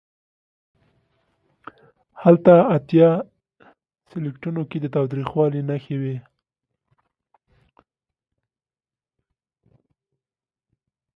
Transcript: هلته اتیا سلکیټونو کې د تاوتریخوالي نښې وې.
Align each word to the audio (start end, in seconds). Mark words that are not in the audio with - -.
هلته 2.23 2.53
اتیا 2.75 3.09
سلکیټونو 4.09 4.61
کې 4.69 4.77
د 4.81 4.85
تاوتریخوالي 4.95 5.61
نښې 5.69 5.97
وې. 6.01 6.17